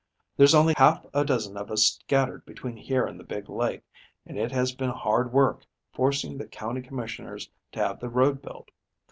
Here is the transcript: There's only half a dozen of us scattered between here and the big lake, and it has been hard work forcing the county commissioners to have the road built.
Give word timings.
There's 0.35 0.55
only 0.55 0.73
half 0.77 1.05
a 1.13 1.23
dozen 1.23 1.55
of 1.57 1.69
us 1.69 1.85
scattered 2.01 2.43
between 2.43 2.75
here 2.75 3.05
and 3.05 3.19
the 3.19 3.23
big 3.23 3.47
lake, 3.47 3.83
and 4.25 4.35
it 4.35 4.51
has 4.51 4.73
been 4.73 4.89
hard 4.89 5.31
work 5.31 5.63
forcing 5.93 6.39
the 6.39 6.47
county 6.47 6.81
commissioners 6.81 7.51
to 7.73 7.79
have 7.85 7.99
the 7.99 8.09
road 8.09 8.41
built. 8.41 8.71